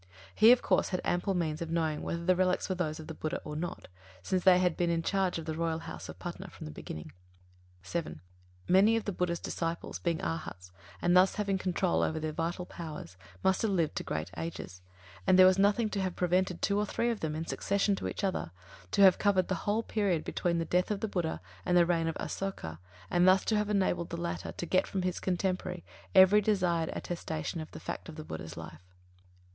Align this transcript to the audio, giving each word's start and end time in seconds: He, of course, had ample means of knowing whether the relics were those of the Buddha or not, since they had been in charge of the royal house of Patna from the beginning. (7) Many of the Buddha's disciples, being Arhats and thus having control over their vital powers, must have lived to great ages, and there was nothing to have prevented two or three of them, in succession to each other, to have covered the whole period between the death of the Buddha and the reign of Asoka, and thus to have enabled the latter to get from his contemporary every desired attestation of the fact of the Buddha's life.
He, 0.33 0.51
of 0.51 0.63
course, 0.63 0.89
had 0.89 0.99
ample 1.03 1.35
means 1.35 1.61
of 1.61 1.69
knowing 1.69 2.01
whether 2.01 2.25
the 2.25 2.35
relics 2.35 2.67
were 2.67 2.73
those 2.73 2.99
of 2.99 3.05
the 3.05 3.13
Buddha 3.13 3.39
or 3.43 3.55
not, 3.55 3.87
since 4.23 4.43
they 4.43 4.57
had 4.57 4.75
been 4.75 4.89
in 4.89 5.03
charge 5.03 5.37
of 5.37 5.45
the 5.45 5.53
royal 5.53 5.77
house 5.77 6.09
of 6.09 6.17
Patna 6.17 6.49
from 6.49 6.65
the 6.65 6.71
beginning. 6.71 7.11
(7) 7.83 8.19
Many 8.67 8.95
of 8.97 9.05
the 9.05 9.11
Buddha's 9.11 9.39
disciples, 9.39 9.99
being 9.99 10.19
Arhats 10.19 10.71
and 11.03 11.15
thus 11.15 11.35
having 11.35 11.59
control 11.59 12.01
over 12.01 12.19
their 12.19 12.31
vital 12.31 12.65
powers, 12.65 13.15
must 13.43 13.61
have 13.61 13.69
lived 13.69 13.95
to 13.97 14.03
great 14.03 14.31
ages, 14.37 14.81
and 15.27 15.37
there 15.37 15.45
was 15.45 15.59
nothing 15.59 15.87
to 15.91 16.01
have 16.01 16.15
prevented 16.15 16.63
two 16.63 16.79
or 16.79 16.85
three 16.87 17.11
of 17.11 17.19
them, 17.19 17.35
in 17.35 17.45
succession 17.45 17.95
to 17.97 18.07
each 18.07 18.23
other, 18.23 18.49
to 18.89 19.03
have 19.03 19.19
covered 19.19 19.49
the 19.49 19.69
whole 19.69 19.83
period 19.83 20.23
between 20.23 20.57
the 20.57 20.65
death 20.65 20.89
of 20.89 21.01
the 21.01 21.07
Buddha 21.07 21.41
and 21.63 21.77
the 21.77 21.85
reign 21.85 22.07
of 22.07 22.17
Asoka, 22.19 22.79
and 23.11 23.27
thus 23.27 23.45
to 23.45 23.55
have 23.55 23.69
enabled 23.69 24.09
the 24.09 24.17
latter 24.17 24.51
to 24.53 24.65
get 24.65 24.87
from 24.87 25.03
his 25.03 25.19
contemporary 25.19 25.85
every 26.15 26.41
desired 26.41 26.89
attestation 26.93 27.61
of 27.61 27.69
the 27.69 27.79
fact 27.79 28.09
of 28.09 28.15
the 28.15 28.23
Buddha's 28.23 28.57
life. 28.57 28.81